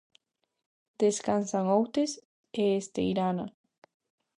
Descansan 1.01 1.65
Outes 1.77 2.11
e 2.61 2.63
Esteirana. 2.81 3.45